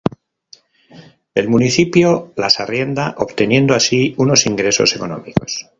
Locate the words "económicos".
4.95-5.67